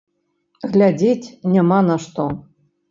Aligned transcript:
Глядзець 0.71 1.31
няма 1.59 1.79
на 1.93 2.01
што. 2.09 2.31